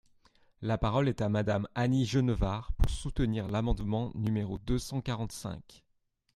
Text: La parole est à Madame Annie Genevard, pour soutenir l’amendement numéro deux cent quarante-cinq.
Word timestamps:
La 0.63 0.79
parole 0.79 1.07
est 1.09 1.21
à 1.21 1.29
Madame 1.29 1.67
Annie 1.75 2.05
Genevard, 2.07 2.73
pour 2.73 2.89
soutenir 2.89 3.47
l’amendement 3.47 4.11
numéro 4.15 4.57
deux 4.57 4.79
cent 4.79 4.99
quarante-cinq. 4.99 5.83